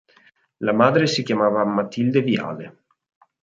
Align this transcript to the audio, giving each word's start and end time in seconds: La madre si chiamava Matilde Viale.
La 0.67 0.73
madre 0.73 1.05
si 1.05 1.21
chiamava 1.21 1.63
Matilde 1.63 2.23
Viale. 2.23 2.77